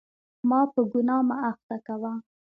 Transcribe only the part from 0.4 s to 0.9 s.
ما په